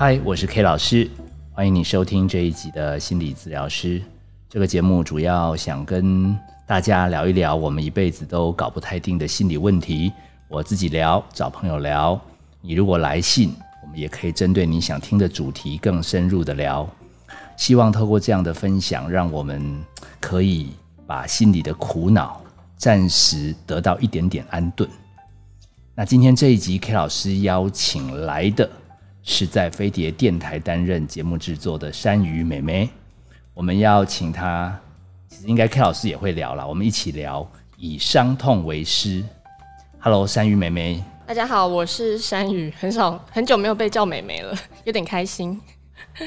[0.00, 1.10] 嗨，我是 K 老师，
[1.50, 4.00] 欢迎你收听这一集的心理治疗师。
[4.48, 6.38] 这个节目主要想跟
[6.68, 10.12] 大家聊一聊我们一辈子都搞不太定的心理问题。
[10.46, 12.18] 我自己聊，找朋友聊。
[12.60, 16.88] 你如果来信，我们也可以针对你想听的主题更深入的聊。
[17.56, 19.60] 希望透过这样的分享，让我们
[20.20, 20.68] 可以
[21.08, 22.40] 把心里的苦恼
[22.76, 24.88] 暂时得到一点点安顿。
[25.96, 28.70] 那今天这一集，K 老师邀请来的
[29.30, 32.88] 是在飞碟电台担任节目制作的山鱼妹妹。
[33.52, 34.74] 我们要请她，
[35.28, 39.22] 其实应该 K 老师也会聊了，我们一起聊以伤痛为师。
[39.98, 41.04] Hello，山鱼妹妹。
[41.26, 45.60] 大家好，我是山鱼，很少很久没有被叫妹妹了， 有点开心。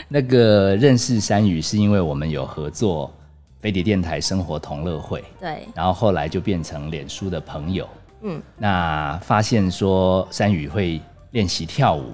[0.07, 3.11] 那个认识山雨是因为我们有合作
[3.59, 7.89] 飞碟电台生活同乐会，对，然后后来就变成脸书的朋友。
[8.21, 12.13] 嗯，那发现说山雨会练习跳舞，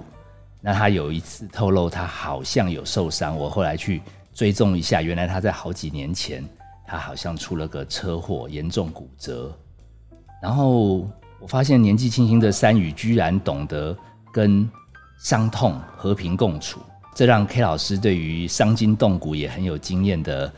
[0.60, 4.02] 那他有一次透露他好像有受伤，我后来去
[4.34, 6.44] 追踪一下，原来他在好几年前
[6.86, 9.56] 他好像出了个车祸，严重骨折。
[10.42, 11.08] 然后
[11.40, 13.96] 我发现年纪轻轻的山雨居然懂得
[14.32, 14.68] 跟
[15.20, 16.80] 伤痛和平共处。
[17.14, 20.52] 这让 K 老师对于伤筋动骨也很有经验的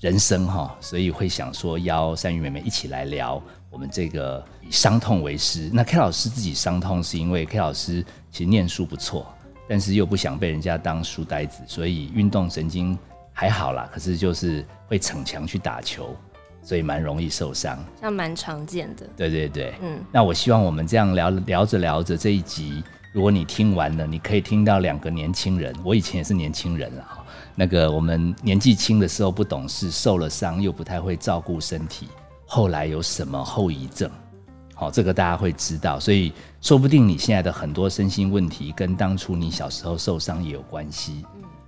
[0.00, 5.70] 人生哈，所以会想说邀山雨妹妹一起来聊我们这个以伤痛为师。
[5.72, 9.26] 那 K 老师自己伤痛是因为 K 老师其实念书不错，
[9.68, 12.98] 但是又不想被人家当书呆子，所以运动神经
[13.32, 16.14] 还好啦，可是就是会逞强去打球，
[16.62, 19.06] 所以蛮容易受伤，像蛮常见的。
[19.16, 19.98] 对对对，嗯。
[20.12, 22.82] 那我希望我们这样聊聊着聊着这一集。
[23.12, 25.74] 如果你听完了，你可以听到两个年轻人。
[25.82, 27.24] 我以前也是年轻人了哈。
[27.54, 32.08] 那个我们年纪轻的时候不懂事，受了伤又不太会照顾身体，
[32.44, 34.10] 后来有什么后遗症？
[34.76, 35.98] 好，这个大家会知道。
[35.98, 41.24] 所以说不定你现在的很多身心问题跟当初你小时候受伤也有关系。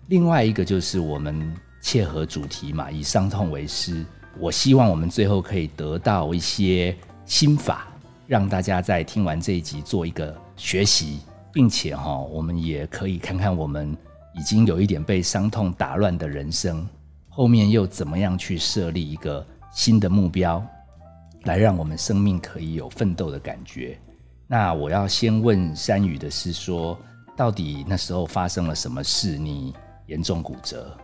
[0.08, 4.04] 另外一个就是我们切合主题嘛，以伤痛为师。
[4.38, 6.94] 我希望我们最后可以得到一些
[7.24, 7.88] 心法，
[8.26, 11.20] 让大家在听完这一集做一个学习。
[11.50, 13.96] 并且哈，我们也可以看看我们
[14.38, 16.86] 已经有一点被伤痛打乱的人生，
[17.28, 20.64] 后面又怎么样去设立一个新的目标，
[21.44, 23.98] 来让我们生命可以有奋斗的感觉。
[24.46, 26.98] 那我要先问山雨的是说，
[27.36, 29.36] 到底那时候发生了什么事？
[29.36, 29.74] 你
[30.06, 30.96] 严重骨折？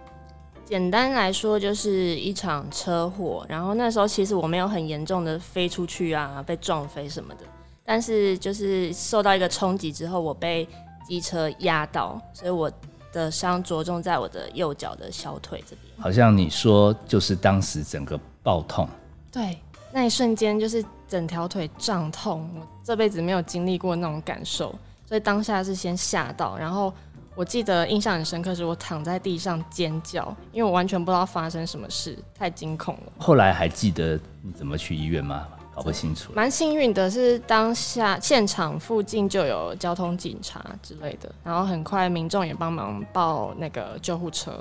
[0.64, 3.44] 简单来说，就是一场车祸。
[3.48, 7.44] 然后那时候其实我没有很严重的飞出去啊，被撞飞什么的。
[7.84, 10.66] 但是就是受到一个冲击之后，我被
[11.06, 12.72] 机车压到，所以我
[13.12, 16.02] 的伤着重在我的右脚的小腿这边。
[16.02, 18.88] 好像你说就是当时整个爆痛，
[19.30, 19.58] 对，
[19.94, 24.74] 那一瞬间就是整条腿胀痛，我这辈子没有经历过那种感受，
[25.06, 26.92] 所以当下是先吓到，然后
[27.36, 33.12] 我记得印象很深刻，是我躺在地上尖叫，因为我完全不知道发生什么事，太惊恐了。
[33.18, 35.46] 后来还记得你怎么去医院吗？
[35.72, 44.58] 搞不清楚，蛮幸运的，是当下现场附近就有交通警察之类的，然后很快民众也帮忙报那个救护车，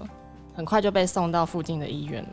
[0.53, 2.29] 很快就被送到附近的医院了。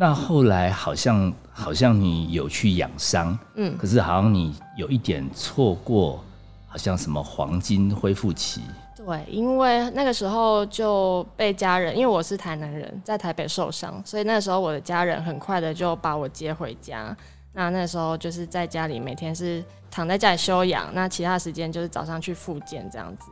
[0.00, 6.24] 那后来好像好像你有去养伤，嗯，可是好像你有一点错过，
[6.66, 8.62] 好像什么黄金恢复期。
[8.96, 17.14] 对，因为那个时候就被家人，因为我是台南人，在台北受伤，所以那时候我的家人很快的就把我接回家。
[17.52, 23.24] 那那时候就是在家里，每天是躺在家里休养，那其他时间就是早上去复健这样子。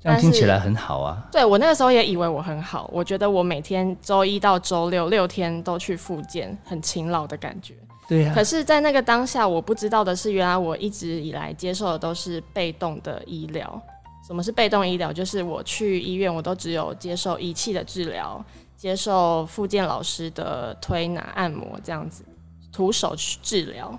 [0.00, 1.26] 这样听起来很好啊。
[1.32, 7.74] 对我那个时候也以为我很好，我觉得我每天周一到周六六天都去复健，很勤劳的感觉。
[8.08, 8.32] 对呀。
[8.34, 13.80] 可是，在那个当下，我不知道的是，原来我一直以来接受的都是被动的医疗。
[14.26, 15.12] 什么是被动医疗？
[15.12, 18.44] 就是我去医院，我都只有接受仪器的治疗，
[18.76, 22.24] 接受复健老师的推拿、按摩这样子。
[22.70, 23.98] 徒手去治疗，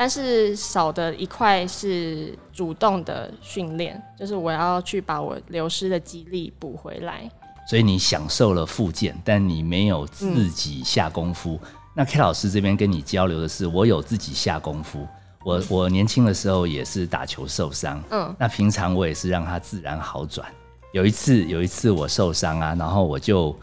[0.00, 7.30] 但是少的一块是主动的训练，就是我要去把我流失的肌力补回来。
[7.68, 11.60] 所以你享受了复健，但你没有自己下功夫。
[11.94, 15.06] 那 K 老师这边跟你交流的是，我有自己下功夫。
[15.44, 20.48] 我我年轻的时候也是打球受伤，嗯，那平常我也是让它自然好转。
[20.94, 23.54] 有一次有一次我受伤啊，然后我就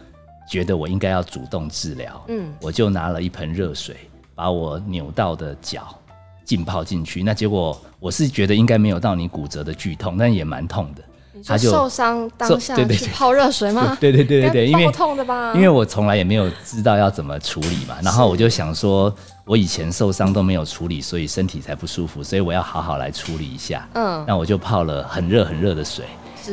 [0.47, 3.97] 觉得我应该要主动治疗，嗯，我就拿了一盆热水。
[4.35, 5.99] 把我扭到的脚
[6.47, 11.03] 浸泡进去，那结果我是觉得应该没有到你骨折的剧痛，但也蛮痛的。
[11.45, 13.95] 他就受伤当下去泡热水吗？
[13.99, 15.53] 对对对对对，因为痛的吧？
[15.53, 19.13] 因为我从来也没有知道要怎么处理嘛，然后我就想说，
[19.45, 23.87] 我以前受伤都没有处理，所以身体才不舒服，所以我要好好来处理一下。
[23.93, 26.05] 嗯，那我就泡了很热很热的水，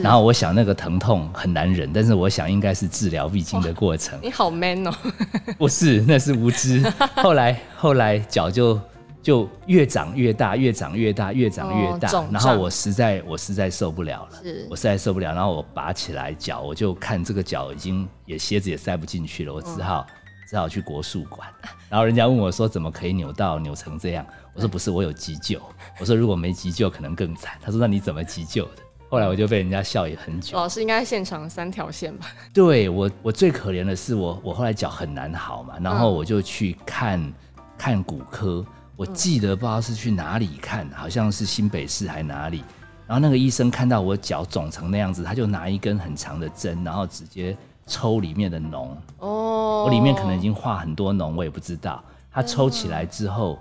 [0.03, 4.19] 然后我想那个疼痛很难忍，但是我想应该是治疗必经的过程。
[4.23, 4.93] 你好 man 哦，
[5.57, 6.85] 不是，那是无知。
[7.17, 8.79] 后来后来脚就
[9.25, 12.11] 就越长越大，越长越大，越长越大。
[12.11, 15.33] 哦然后我实在我实在受不了了，是我实在受不了。
[15.35, 20.07] 然后我拔起来脚，我就看这个脚已经也鞋子也塞不进去了，我只好、
[20.47, 21.49] 只好去国术馆。
[21.89, 24.27] 然后人家问我说怎么可以扭到扭成这样？
[24.53, 25.59] 我说不是，我有急救。
[25.99, 27.59] 我说如果没急救可能更惨。
[27.63, 28.83] 他说那你怎么急救的？
[29.09, 30.55] 后来我就被人家笑也很久。
[30.55, 32.27] 老师应该现场三条线吧？
[32.53, 37.33] 对我，我最可怜的是我，我后来脚很难好嘛，然后我就去看、
[37.79, 38.65] 看骨科，
[38.97, 42.63] 我记得不知道是去哪里看，好像是新北市还哪里，
[43.07, 47.57] 然后那个医生看到我脚肿成那样子，他就拿一根很长的针，然后直接
[47.87, 48.89] 抽里面的脓，
[49.19, 52.03] 哦，我里面可能已经化很多脓，我也不知道。
[52.31, 53.59] 他抽起来之后，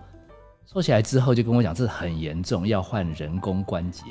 [0.65, 4.03] 抽起来之后就跟我讲，这很严重，要换人工关节。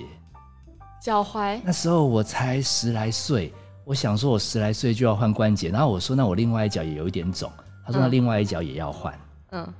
[1.00, 1.60] 脚踝？
[1.64, 3.52] 那时候我才十来岁，
[3.84, 7.50] 我想说我十来岁就要换关节，然后我说那我另外一脚也有一点肿，
[7.86, 8.10] 他说那嗯。
[8.12, 9.18] 另外一脚也要换，
[9.50, 9.74] 嗯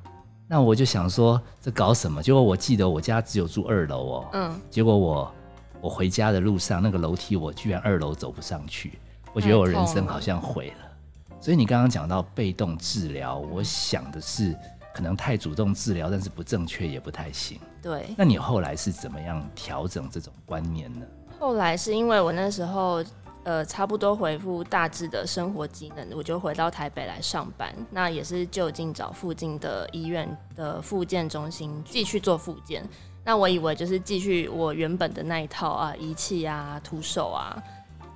[0.52, 2.22] 那我就想说这搞什么？
[2.22, 5.34] 结果我记得我家只有住二楼哦，嗯，结果我
[5.80, 8.98] 我回家的路上那个楼梯我居然二楼走不上去，
[9.32, 11.36] 我觉得我人生好像毁了。
[11.40, 14.54] 所以你刚刚讲到被动治疗，我想的是
[14.94, 17.58] 可能太主动治疗，但是不正确也不太行。
[17.80, 18.10] 对。
[18.14, 21.06] 那你后来是怎么样调整这种观念呢？
[21.40, 23.02] 后来是因为我那时候
[23.44, 27.74] 呃差不多回复大致的生活机能，我就回到台北来上班。
[27.90, 32.88] 那也是就近找附近的医院的复健中心继续做复健。
[33.24, 37.56] 那我以为就是继续我原本的那一套啊，仪器啊、徒手啊，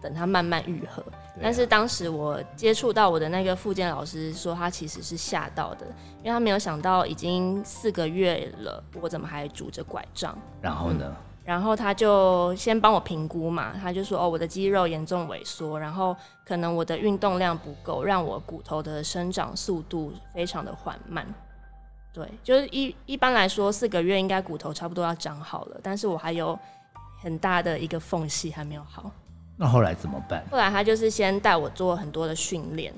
[0.03, 1.03] 等它慢慢愈合。
[1.03, 5.85] 啊但是当时我接触到我的那个复健老师说，他其实是吓到的，
[6.23, 10.35] 因为他没有想到已经四个月了，我怎么还拄着拐杖？
[10.63, 11.15] 然后呢？
[11.47, 16.15] 然后他就先帮我评估嘛，他就说哦，我的肌肉严重萎缩，然后
[16.45, 21.25] 可能我的运动量不够，让我骨头的生长速度非常的缓慢。
[22.13, 26.59] 对，就是一一般来说四个月应该骨头差不多要长好了，但是我还有
[27.23, 29.09] 很大的一个缝隙还没有好。
[29.57, 30.45] 那后来怎么办？
[30.51, 32.93] 后来他就是先带我做很多的训练，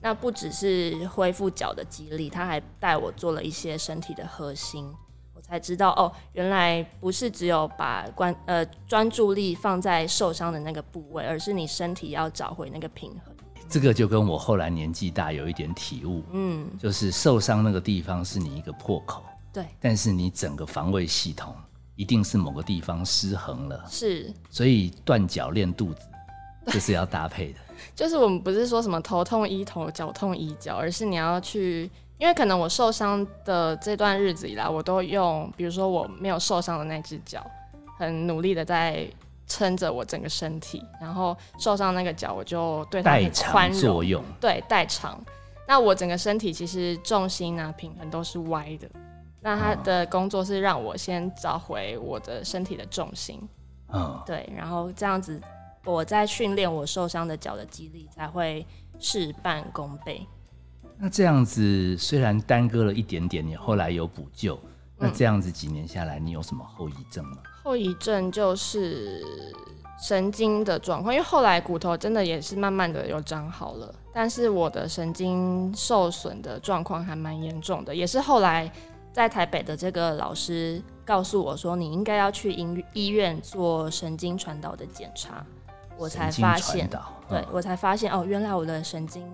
[0.00, 5.03] 那不只是恢复脚的肌力，他还带我做了一些身体的核心，我
[5.46, 13.34] 才知道哦，原来不是只有把关呃专注力放在受伤的那个部位，而是你身体要找回那个平衡。
[13.68, 21.54] 这个就跟我后来年纪大有一点体悟，嗯，就是受伤那个地方是你一个破口，对，但是你整个防卫系统
[21.94, 26.00] 一定是某个地方失衡了，是，所以断脚练肚子，
[26.68, 27.58] 这是要搭配的。
[27.94, 31.90] 就是我们不是说什么头痛医头，脚痛医脚，而是你要去。
[32.18, 37.44] 因为可能我受伤的这段日子以来，我都用，比如说我没有受伤的那只脚，
[37.98, 39.06] 很努力的在
[39.46, 45.20] 撑着我整个身体，然后受伤那个脚，我就对它代很宽容作，用，对代偿。
[45.66, 48.88] 那我整个身体其实重心啊、平衡都是歪的。
[49.40, 53.46] 那他的工作是让我先找回我的身体的重心，
[53.92, 55.38] 嗯，对，然后这样子
[55.84, 58.66] 我在训练我受伤的脚的肌力才会
[58.98, 60.26] 事半功倍。
[60.98, 64.58] 那这样子虽然耽搁了一点点，你后来有补救，
[64.96, 65.12] 那嗯。
[65.14, 67.38] 这样子几年下来，你有什么后遗症吗？
[67.62, 69.22] 后遗症就是
[70.00, 78.70] 神经的状况，因为后来骨头真的也是慢慢的有长好了，但是我的神经受损的状况还蛮严重的，也是后来
[79.12, 85.44] 在台北的这个老师告诉我说，你应该要去医医院做神经传导的检查，
[85.96, 86.88] 我才发现，
[87.28, 89.26] 对我才发现哦，原来我的神经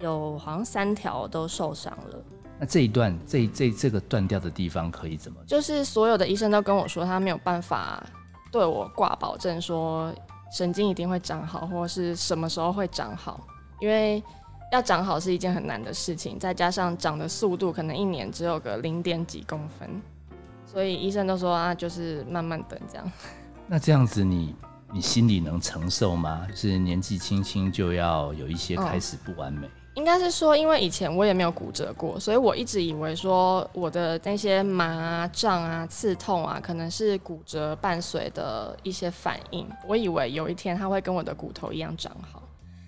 [0.00, 2.24] 有好像三条都受伤了。
[2.60, 5.38] 那这一段这这这个断掉的地方可以怎么？
[5.46, 8.04] 就是所有的医生都跟我说，他没有办法
[8.50, 10.12] 对我挂保证说
[10.52, 13.46] 神经一定会长好，或是什么时候会长好，
[13.80, 14.22] 因为
[14.72, 19.88] 要长好是一件很难的事情，再加上长的速度可能一年只有个零点几公分，
[20.66, 23.12] 所以医生都说啊，就是慢慢等这样。
[23.68, 24.56] 那这样子你
[24.92, 26.44] 你心里能承受吗？
[26.50, 39.68] 就是年纪轻轻就要有一些开始不完美，应该是说，因为以前我也没有骨折过，所以我一直以为说我的那些麻啊、胀啊、刺痛啊，可能是骨折伴随的一些反应。
[39.88, 42.40] 我以为有一天它会跟我的骨头一样长好。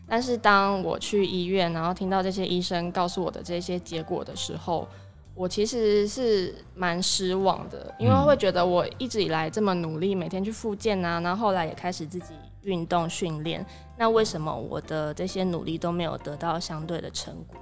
[0.08, 4.86] 但是当我去医院，然后听到这些医生告诉我的这些结果的时候，
[5.34, 13.64] 我其实是蛮失望的，因为会觉得我一直以来这么努力，每天去复健啊，然后后来也开始自己运动训练，
[13.96, 17.60] 那为什么我的这些努力都没有得到相对的成果？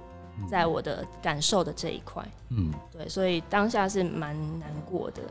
[0.49, 5.21] 在我的感受的这一块，嗯，对，所以当下是蛮难过的。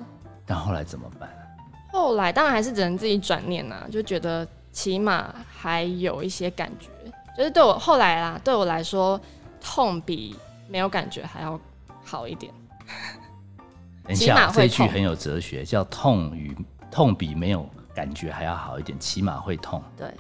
[0.45, 1.31] 但后来怎么办？
[1.91, 6.91] 后来当然还是只能自己转念呐、就觉得起码还有一些感觉，
[7.37, 9.19] 就是对我后来啦，对我来说，
[9.63, 10.37] 痛比
[10.69, 11.59] 没有感觉还要
[12.05, 12.53] 好一点。
[14.05, 16.55] 等一下，这句很有哲学，叫“痛与
[16.91, 17.67] 痛比没有
[17.99, 19.83] 感觉还要好一点”，起码会痛。
[19.97, 20.15] 对，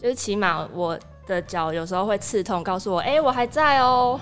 [0.00, 4.18] 就是起码我的脚有时候会刺痛，告诉我，哎，我还在哦，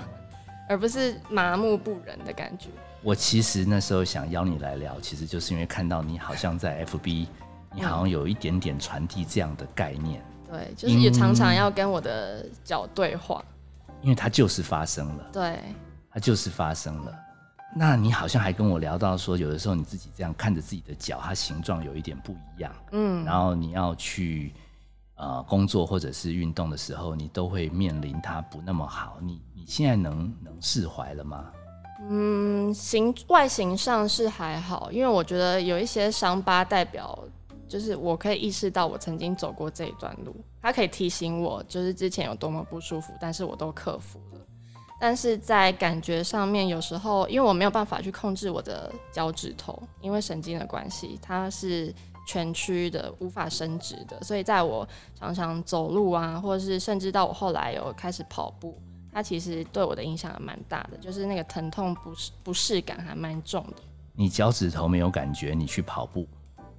[0.69, 2.69] 而不是麻木不仁的感觉。
[3.01, 7.29] 我其实那时候想邀你来聊，其实就是因为看到你好像在 FB，
[7.73, 10.21] 你好像有一点点传递这样的概念。
[10.51, 13.41] 对，就是也常常要跟我的脚对话，
[14.03, 15.25] 因为它就是发生了。
[15.33, 15.61] 对，
[16.11, 17.13] 它就是发生了。
[17.77, 24.53] 那你好像还跟我聊到说，有的时候你自己这样看着自己的脚，它形状有一点不一样，嗯，然后你要去
[25.17, 29.19] 呃工作或者是运动的时候，你都会面临它不那么好。
[29.21, 31.47] 你你现在能能释怀了吗？
[32.09, 37.19] 嗯，形外形上是还好，因为我觉得有一些伤疤代表，
[37.67, 44.41] 就是我可以意识到我曾经走过这一段路，它可以提醒我，就是之前有多么不舒服，但是我都克服了。
[45.01, 51.95] 但是在感觉上面，有时候因为我没有办法去控制我的脚趾头，因为神经的关系，它是
[52.27, 58.81] 全曲的，无法伸直的，所以在我常常走路啊，或者是甚至到我后来有开始跑步，
[59.13, 63.83] 它其实对我的影响还蛮大的，就是那个疼痛不适不适感还蛮重的。
[64.15, 66.27] 你脚趾头没有感觉，你去跑步，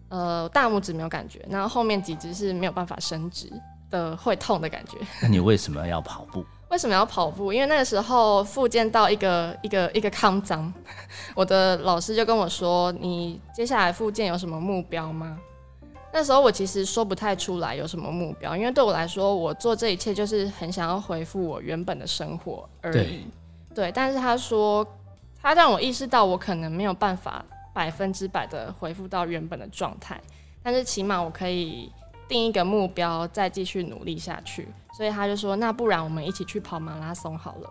[0.09, 3.51] 呃，大拇指没有感觉，然后后面几只是没有办法伸直
[3.91, 4.97] 的，会痛的感觉。
[5.21, 6.43] 那你为什么要跑步？
[6.75, 7.53] 为什么要跑步？
[7.53, 10.71] 因为那个时候复健到一个一个一个康脏，
[11.33, 15.39] 我的老师就跟我说：“你接下来复健有什么目标吗？”
[16.11, 23.25] 那时候我其实说不太出来有什么目标，因为对我来说，我做这一切就是很想要恢复我原本的生活而已。
[23.73, 24.85] 对，但是他说，
[25.41, 30.19] 他让我意识到我可能没有办法百分之百的恢复到原本的状态，
[30.61, 31.89] 但是起码我可以
[32.27, 34.67] 定一个目标，再继续努力下去。
[34.95, 37.69] 所以他就说：“那不然我们一起去跑马拉松好了，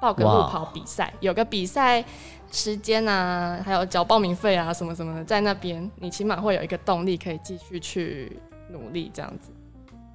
[0.00, 2.04] 报个路跑比赛，有个比赛
[2.50, 8.36] 时间啊，还有交报名费啊，什么什么的，在那边你起码会有一个动力，可以继续去
[8.70, 9.52] 努力这样子。”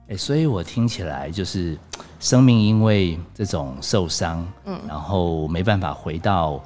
[0.10, 1.78] 哎，所以我听起来就是
[2.20, 6.62] 生命因为这种受伤，嗯，然后没办法回到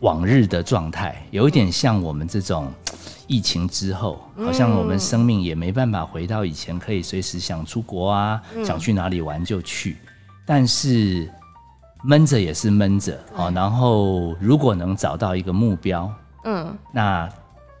[0.00, 2.72] 往日的状态，有一点像我们这种。
[3.30, 9.98] 疫情之后，好像我们生命也没办法回到以前，可以随时想出国啊，想去哪里玩就去。
[10.46, 11.30] 但是
[12.02, 13.50] 闷着也是闷着啊。
[13.50, 16.10] 然后如果能找到一个目标，
[16.44, 17.28] 嗯，那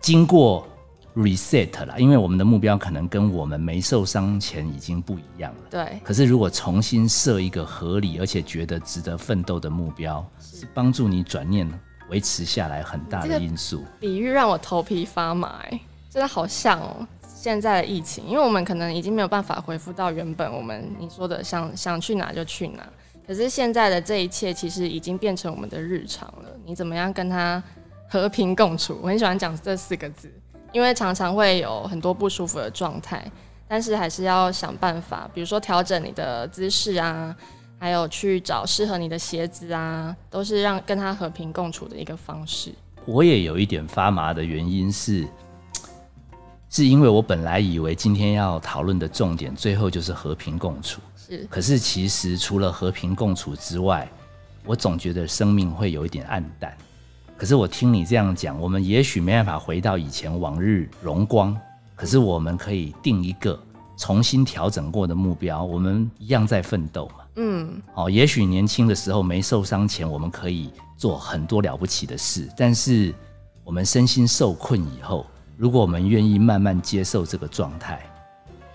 [0.02, 0.68] 经过
[1.16, 5.60] reset 了，因为我们的目标可能跟我们没受伤前已经不一样了。
[5.70, 5.98] 对。
[6.04, 11.66] 可是如果重新设一个合理而且觉得值得奋斗的目标，是帮助你转念。
[12.10, 15.62] 维持下来很大的因素，比喻让我头皮发麻，
[16.10, 17.06] 真的好像哦。
[17.22, 22.84] 现在的疫情，因为我们可能已经没有办法恢复到原本我们你说的想想去哪就去哪，
[23.26, 26.48] 可是现在的这一切其实已经变成我们的日常了。
[26.64, 27.62] 你怎么样跟他
[28.08, 28.98] 和平共处？
[29.00, 30.28] 我很喜欢讲这四个字，
[30.72, 33.24] 因为常常会有很多不舒服的状态，
[33.68, 37.36] 但是还是要想办法，比如说调整你的姿势啊。
[37.78, 42.72] 还有去找适合你的鞋子啊，都是让跟他和平共处的一个方式。
[43.04, 45.26] 我也有一点发麻的原因是，
[46.68, 51.00] 是因为我本来以为今天要讨论的重点，最后就是和平共处。
[51.16, 54.10] 是，可是其实除了和平共处之外，
[54.66, 56.76] 我总觉得生命会有一点暗淡。
[57.36, 61.56] 可是我听你这样讲，我们也许没办法回到以前往日荣光，
[61.94, 63.58] 可是我们可以定一个
[63.96, 67.24] 重新调整过的目标，我们一样在奋斗嘛。
[67.40, 72.48] 嗯，哦，也许年轻的时候没受伤前，我们可以做很多了不起的事。
[72.56, 73.14] 但是
[73.62, 75.24] 我们身心受困以后，
[75.56, 78.04] 如果我们愿意慢慢接受这个状态，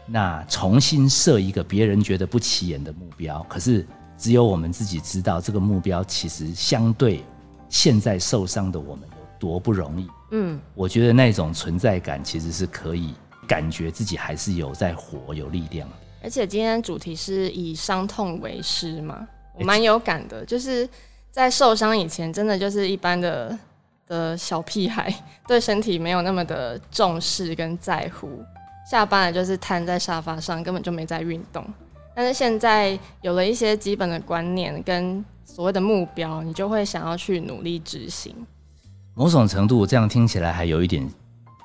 [0.06, 3.86] 那重新设一个别人觉得不起眼的目标，可是
[4.18, 7.22] 只有我们自己知道这个目标其实相对
[7.68, 10.08] 现在受伤的我们有多不容易。
[10.32, 13.14] 嗯，我觉得那种存在感其实是可以
[13.46, 15.86] 感觉自己还是有在活，有力量。
[16.24, 19.28] 而且今天主题是以伤痛为师嘛，
[19.60, 20.46] 我蛮有感的。
[20.46, 20.88] 就是
[21.30, 23.60] 在受伤以前，真的就是一般的
[24.08, 25.14] 的小屁孩，
[25.46, 28.42] 对身体没有那么的重视跟在乎。
[28.90, 31.66] 下班了就是瘫在沙发上，根本就没在运动。
[32.16, 38.34] 但是现在有了一些基本的观念跟所谓的目标，你就会想要去努力执行。
[39.14, 41.06] 某种程度，这样听起来还有一点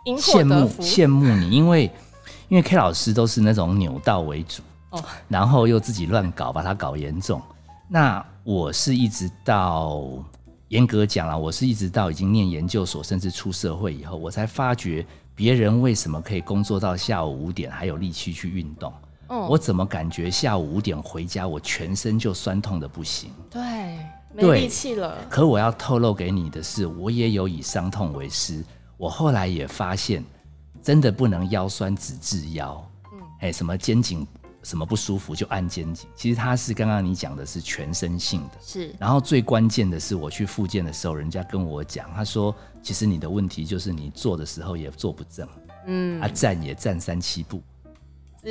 [0.05, 1.88] 羡慕羡慕你，因为。
[2.49, 7.40] 因为 K 老师都是那种扭到为主，哦，然后又自己乱搞，把它搞严重。
[7.88, 10.02] 那我是一直到
[10.69, 18.93] 严格讲了，我是一直到已经念研究所，甚至出社会以后，我才发觉别人为什么可以工作到下午五点还有力气去运动？
[19.28, 23.31] 嗯，我怎么感觉下午五点回家，我全身就酸痛的不行？
[23.50, 23.62] 对，
[24.35, 25.17] 没力气了。
[25.28, 28.64] 可我要透露给你的是，我也有以伤痛为师。
[28.97, 30.25] 我后来也发现，
[30.82, 32.90] 真的不能腰酸只治腰。
[33.12, 34.26] 嗯，哎，什么肩颈
[34.62, 38.58] 什么不舒服就按肩颈，其实它是刚刚你讲的是全身性的。
[38.61, 45.49] 是然后最关键的是，我去复健的时候，人家跟我讲，他说，其实你的问题就是你坐的时候也坐不正，
[45.87, 47.62] 嗯啊，站也站三七步。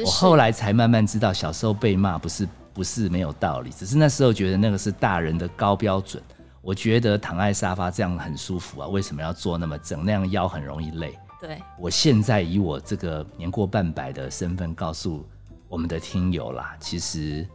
[0.03, 6.21] 我后来才慢慢知道，小时候被骂不是不是没有道理，只是那时候觉得那个是大人的高标准。
[6.61, 10.03] 我觉得躺在沙发这样很舒服啊，为什么要坐那么正？
[10.03, 11.17] 那样腰很容易累。
[11.39, 15.25] 对，我现在以我这个年过半百的身份，告诉
[15.69, 17.47] 我们的听友啦，其实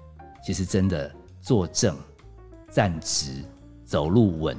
[0.45, 1.11] 其实真的
[1.41, 1.97] 坐正、
[2.71, 3.45] 站直、
[3.85, 4.57] 走路稳，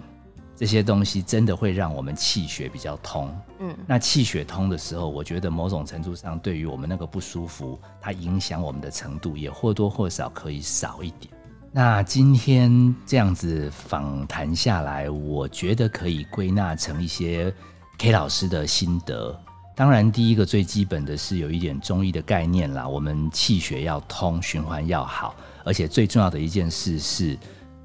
[0.56, 3.34] 这些东西真的会让我们气血比较通。
[3.60, 11.34] 嗯，那气血通的时候，我觉得某种程度上对于我们那个不舒服，它影响我们的程度也或多或少可以少一点。
[11.72, 17.52] 那今天这样子访谈下来，我觉得可以归纳成一些
[17.98, 19.38] K 老师的心得。
[19.76, 25.34] 当然，第一个最基本的是有一点中医的概念啦，我们气血要通，循环要好，
[25.64, 27.36] 而且最重要的一件事是，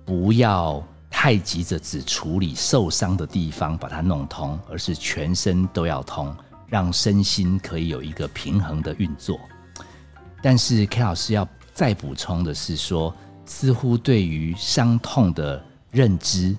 [0.05, 6.35] 不要太急着只处理受伤的地方把它弄通，而是全身都要通，
[6.67, 9.41] 让身心可以有一个平衡的运作。
[10.43, 13.15] 但是 K 老师要再补充的是说，
[13.47, 16.55] 似乎对于伤痛的认知，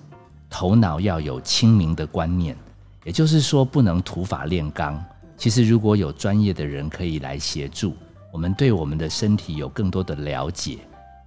[0.50, 2.56] 头脑要有清明的观念，
[3.04, 5.02] 也就是说不能土法炼钢。
[5.36, 7.94] 其实如果有专业的人可以来协助，
[8.32, 10.78] 我们对我们的身体有更多的了解，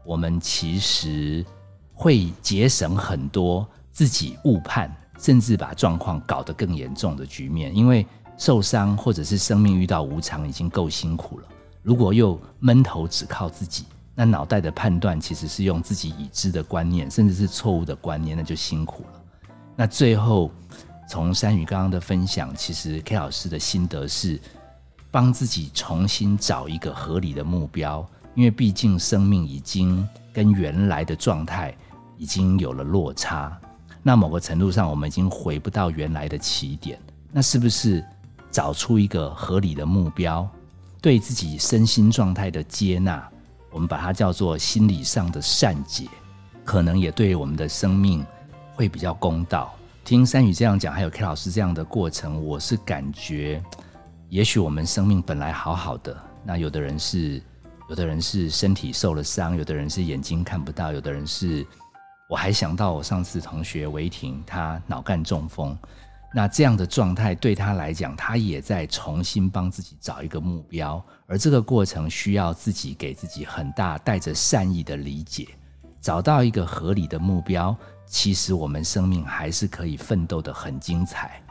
[0.06, 1.44] 我们其实
[1.94, 7.75] 会节省很多自己误判，甚至把状况搞得更严重的局面。
[7.75, 8.06] 因为
[8.38, 11.48] 受伤或者是生命遇到无常已经够辛苦了，
[11.82, 19.21] 如果又闷头只靠自己，那脑袋的判断其实是用自己已知的观念，甚至是错误的观念，那就辛苦了。
[19.76, 20.52] 那最后，
[21.13, 24.41] 从山宇刚刚的分享，其实 K 老师的心得是
[25.12, 31.71] 帮自己重新找一个合理的目标，因为毕竟生命已经跟原来的状态
[32.17, 33.56] 已经有了落差。
[34.02, 36.99] 那某个程度上，我们已经回不到原来的起点。
[37.32, 38.04] 那是不是
[38.49, 40.49] 找出一个合理的目标，
[40.99, 43.23] 对自己身心状态的接纳，
[43.69, 46.08] 我们把它叫做心理上的善解，
[46.65, 48.26] 可能也对我们的生命
[48.73, 49.76] 会比较公道。
[50.06, 53.63] 听山宇这样讲，还有 K 老师这样的过程，我是感觉，
[54.28, 57.42] 也许我们生命本来好好的，那有的人是，
[57.89, 61.66] 有的人是身体受了伤，有的人是眼睛看不到，有的人是，
[62.30, 65.78] 我还想到我上次同学韦婷，她脑干中风，
[66.36, 75.48] 那这样的状态对他来讲，他也在重新帮自己找一个目标，而这个过程需要自己给自己很大带着善意的理解，
[76.02, 77.74] 找到一个合理的目标，
[78.06, 81.42] 其实我们生命还是可以奋斗的很精彩，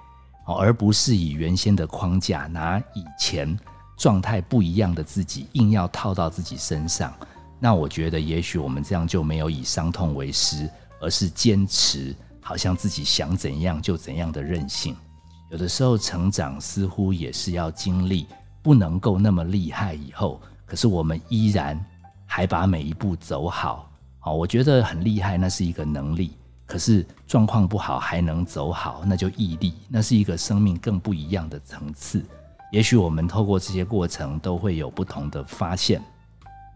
[0.47, 3.59] 哦，而不是以原先的框架拿以前
[3.97, 7.13] 状态不一样的自己硬要套到自己身上。
[7.59, 10.69] 那我觉得，也许我们这样就没有以伤痛为师，
[11.01, 12.15] 而是坚持。
[12.45, 14.97] 好像自己想怎样就怎样的任性，
[15.53, 18.27] 有的时候成长似乎也是要经历
[18.63, 21.81] 不能够那么厉害以后，可是我们依然
[22.27, 23.89] 还把每一步走好。
[24.19, 26.37] 好，我觉得很厉害，那是一个能力。
[26.73, 32.25] 可是状况不好还能走好，那就毅力，那是一个生命更不一样的层次。
[32.71, 36.03] 也许我们透过这些过程都会有不同的发现。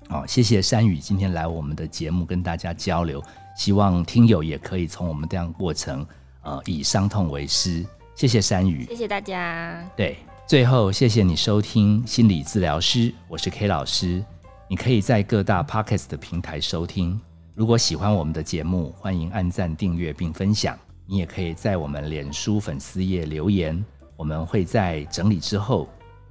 [0.06, 3.22] 好，谢谢山宇今天来我们的节目跟大家交流。
[3.56, 6.06] 希望听友也可以从我们这样过程，
[6.42, 7.82] 呃，以伤痛为师。
[8.14, 9.82] 谢谢山宇，谢谢大家。
[9.96, 14.22] 对，最后谢谢你收听心理治疗师，我是 K 老师。
[14.68, 17.18] 你可以在各大 Podcast 的平台收听。
[17.57, 20.79] 如果喜欢我们的节目，欢迎按赞、订阅并分享。
[21.07, 23.83] 你也可以在我们脸书粉丝页留言，
[24.14, 25.88] 我们会在整理之后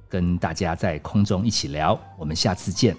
[0.08, 1.98] 跟大家在空中一起聊。
[2.16, 2.96] 我们下次见。